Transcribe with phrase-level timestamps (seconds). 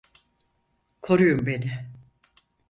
[1.01, 1.89] Koruyun beni!